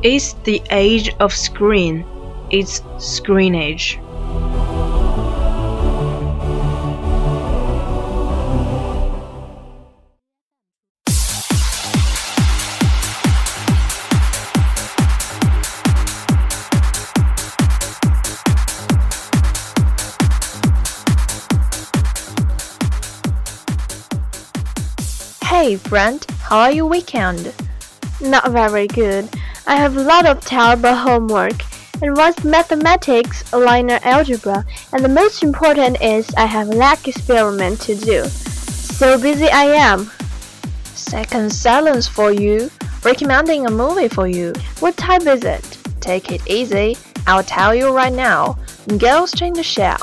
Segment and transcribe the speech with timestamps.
[0.00, 2.04] It's the age of screen.
[2.50, 3.98] It's screen age.
[25.42, 27.52] Hey friend, how are your weekend?
[28.20, 29.28] Not very good.
[29.68, 31.62] I have a lot of terrible homework.
[32.00, 34.64] And one's mathematics, linear algebra,
[34.94, 38.24] and the most important is I have lab experiment to do.
[38.24, 40.10] So busy I am.
[40.94, 42.70] Second silence for you.
[43.04, 44.54] Recommending a movie for you.
[44.80, 45.78] What type is it?
[46.00, 46.96] Take it easy.
[47.26, 48.56] I'll tell you right now.
[48.96, 50.00] Ghost in the Shell.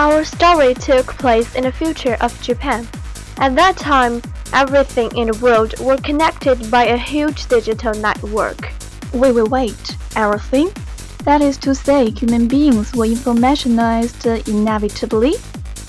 [0.00, 2.86] Our story took place in the future of Japan.
[3.38, 4.22] At that time,
[4.52, 8.72] everything in the world were connected by a huge digital network.
[9.12, 9.96] Wait, wait, wait.
[10.14, 10.70] Everything?
[11.24, 15.34] That is to say, human beings were informationized inevitably?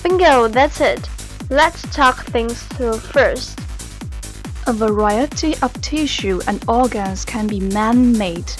[0.02, 1.08] Bingo, that's it.
[1.48, 3.60] Let's talk things through first.
[4.66, 8.52] A variety of tissue and organs can be man-made.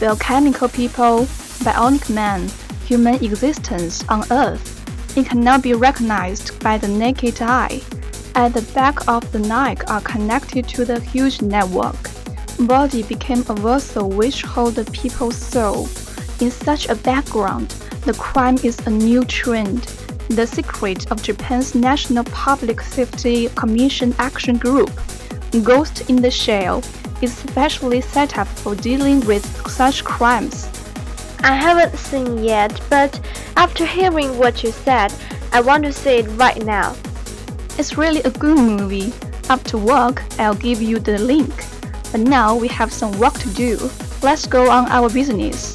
[0.00, 1.26] Biochemical people,
[1.66, 2.48] bionic man,
[2.86, 4.75] human existence on Earth.
[5.16, 7.80] It cannot be recognized by the naked eye.
[8.34, 11.96] At the back of the neck are connected to the huge network.
[12.60, 15.88] Body became a vessel which hold the people's soul.
[16.40, 17.70] In such a background,
[18.04, 19.84] the crime is a new trend.
[20.28, 24.90] The secret of Japan's National Public Safety Commission Action Group,
[25.62, 26.82] Ghost in the Shell,
[27.22, 30.68] is specially set up for dealing with such crimes.
[31.46, 33.20] I haven't seen yet, but
[33.56, 35.14] after hearing what you said,
[35.52, 36.96] I want to see it right now.
[37.78, 39.12] It's really a good movie.
[39.48, 41.54] After work, I'll give you the link.
[42.10, 43.78] But now we have some work to do.
[44.24, 45.70] Let's go on our business.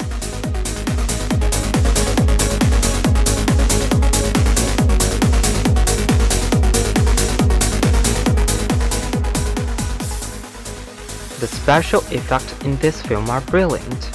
[11.40, 14.11] The special effects in this film are brilliant.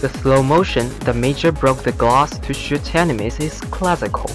[0.00, 4.30] The slow motion the Major broke the glass to shoot enemies is classical.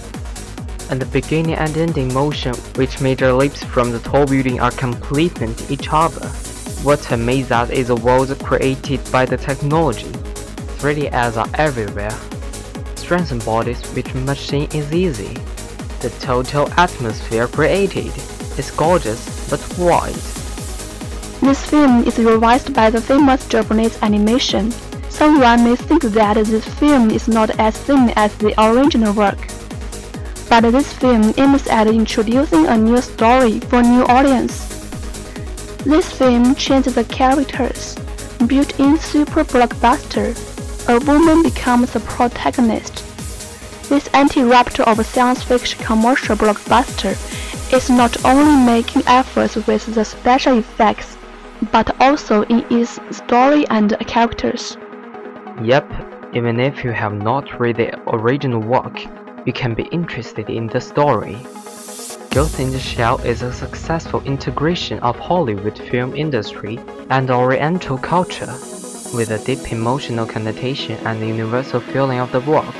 [0.89, 5.56] And the beginning and ending motion which Major leaps from the tall building are complementing
[5.69, 6.27] each other.
[6.83, 10.12] What amazes us is a world created by the technology.
[10.81, 12.12] 3D ads are everywhere.
[12.95, 15.33] Strengthen bodies with machine is easy.
[16.01, 18.12] The total atmosphere created
[18.59, 20.13] is gorgeous but wide.
[21.39, 24.74] This film is revised by the famous Japanese animation.
[25.13, 29.38] Someone may think that this film is not as thin as the original work.
[30.50, 34.68] But this film aims at introducing a new story for new audience.
[35.86, 37.95] This film changes the characters,
[38.48, 40.33] built-in super blockbuster.
[40.89, 43.06] A woman becomes the protagonist.
[43.89, 47.13] This anti-rupture of science fiction commercial blockbuster
[47.71, 51.18] is not only making efforts with the special effects,
[51.71, 54.75] but also in its story and characters.
[55.61, 59.05] Yep, even if you have not read the original work,
[59.45, 61.38] you can be interested in the story.
[62.31, 66.79] Ghost in the Shell is a successful integration of Hollywood film industry
[67.11, 68.51] and Oriental culture.
[69.13, 72.75] With a deep emotional connotation and universal feeling of the work,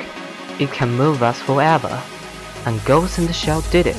[0.60, 2.02] it can move us forever.
[2.66, 3.96] And Ghost in the Shell did it.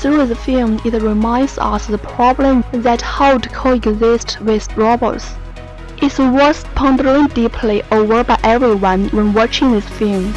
[0.00, 5.34] Through the film, it reminds us the problem that how to coexist with robots.
[6.06, 10.34] It's worth pondering deeply over by everyone when watching this film.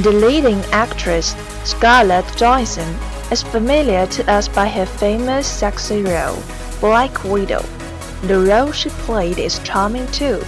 [0.00, 1.34] The leading actress,
[1.64, 2.96] Scarlett Johansson,
[3.32, 6.40] is familiar to us by her famous sexy role,
[6.80, 7.64] Black Widow.
[8.22, 10.42] The role she played is charming too.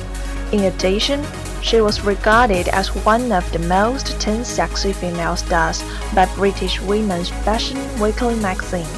[0.53, 1.25] In addition,
[1.63, 5.83] she was regarded as one of the most 10 sexy female stars
[6.15, 8.89] by British women's fashion weekly magazine,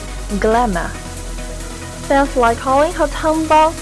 [0.41, 0.89] Glamour.
[2.09, 3.73] Fans like calling her tomboy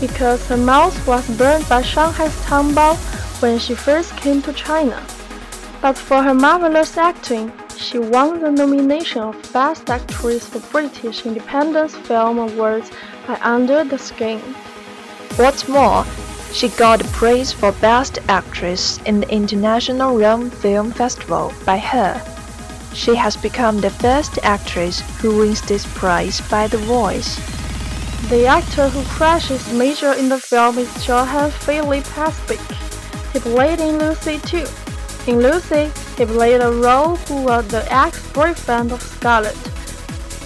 [0.00, 2.94] because her mouth was burned by Shanghai's tomboy
[3.40, 5.04] when she first came to China.
[5.80, 11.90] But for her marvelous acting, she won the nomination of Best Actress for British Independent
[11.90, 12.90] Film Awards
[13.42, 14.40] Under the Skin.
[15.36, 16.04] What's more,
[16.52, 22.20] she got the praise for Best Actress in the International Rome Film Festival by her.
[22.94, 27.36] She has become the first actress who wins this prize by The Voice.
[28.28, 33.32] The actor who crashes major in the film is Johan Philip Asbæk.
[33.32, 34.66] He played in Lucy too.
[35.26, 39.56] In Lucy, he played a role who was the ex-boyfriend of Scarlett.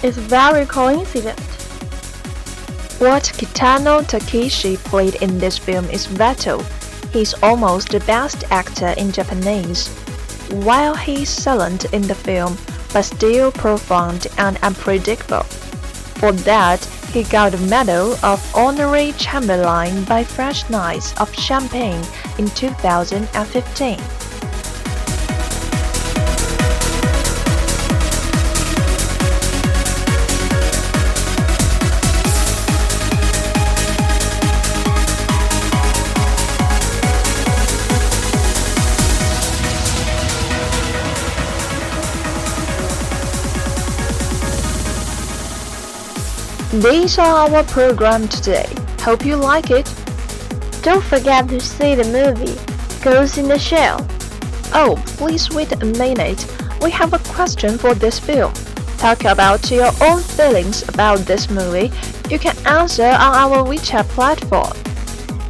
[0.03, 1.39] It's very coincident.
[3.03, 6.63] What Kitano Takeshi played in this film is Vato.
[7.11, 9.89] He's almost the best actor in Japanese.
[10.63, 12.57] While he's silent in the film,
[12.93, 15.43] but still profound and unpredictable.
[16.23, 16.79] For that,
[17.11, 22.05] he got the Medal of Honorary Chamberlain by French Knights of Champagne
[22.37, 23.99] in 2015.
[46.72, 48.68] These are our program today.
[49.02, 49.86] Hope you like it.
[50.82, 52.56] Don't forget to see the movie
[53.02, 54.06] Ghost in the Shell.
[54.74, 56.46] Oh, please wait a minute.
[56.82, 58.52] We have a question for this film.
[58.98, 61.90] Talk about your own feelings about this movie.
[62.28, 64.74] You can answer on our WeChat platform.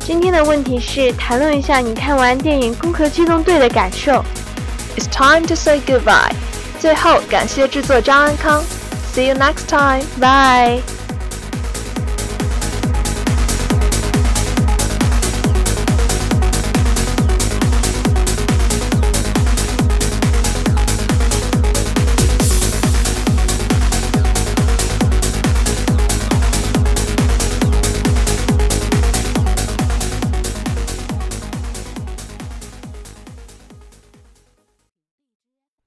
[0.01, 4.25] 今天的问题是谈论一下你看完电影《攻壳机动队》的感受。
[4.97, 6.33] It's time to say goodbye.
[6.81, 8.63] 最后，感谢制作张安康。
[9.13, 10.05] See you next time.
[10.21, 10.92] Bye.